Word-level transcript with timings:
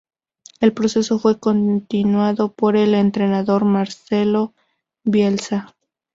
El 0.61 0.73
proceso 0.73 1.19
fue 1.19 1.39
continuado 1.39 2.53
por 2.55 2.75
el 2.75 2.95
entrenador 2.95 3.65
Marcelo 3.65 4.55
Bielsa. 5.05 5.75